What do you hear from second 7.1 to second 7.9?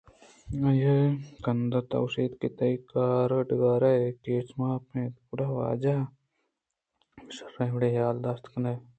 باگ ءِشرّیں وڑے